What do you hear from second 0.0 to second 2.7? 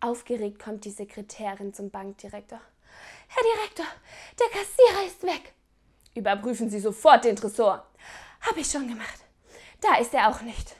Aufgeregt kommt die Sekretärin zum Bankdirektor.